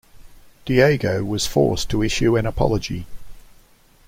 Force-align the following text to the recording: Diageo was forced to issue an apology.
Diageo 0.65 1.23
was 1.23 1.45
forced 1.45 1.89
to 1.91 2.01
issue 2.01 2.35
an 2.35 2.47
apology. 2.47 3.05